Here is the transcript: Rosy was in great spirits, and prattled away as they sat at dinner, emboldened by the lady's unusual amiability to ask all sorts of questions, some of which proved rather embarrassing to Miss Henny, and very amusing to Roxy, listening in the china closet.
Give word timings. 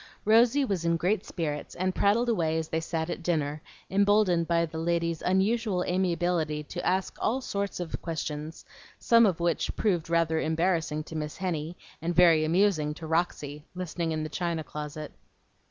Rosy 0.25 0.65
was 0.65 0.83
in 0.83 0.97
great 0.97 1.27
spirits, 1.27 1.75
and 1.75 1.93
prattled 1.93 2.27
away 2.27 2.57
as 2.57 2.69
they 2.69 2.79
sat 2.79 3.07
at 3.11 3.21
dinner, 3.21 3.61
emboldened 3.87 4.47
by 4.47 4.65
the 4.65 4.79
lady's 4.79 5.21
unusual 5.21 5.83
amiability 5.83 6.63
to 6.63 6.83
ask 6.83 7.17
all 7.19 7.39
sorts 7.39 7.79
of 7.79 8.01
questions, 8.01 8.65
some 8.97 9.27
of 9.27 9.39
which 9.39 9.75
proved 9.75 10.09
rather 10.09 10.39
embarrassing 10.39 11.03
to 11.03 11.15
Miss 11.15 11.37
Henny, 11.37 11.77
and 12.01 12.15
very 12.15 12.43
amusing 12.43 12.95
to 12.95 13.05
Roxy, 13.05 13.63
listening 13.75 14.11
in 14.11 14.23
the 14.23 14.29
china 14.29 14.63
closet. 14.63 15.11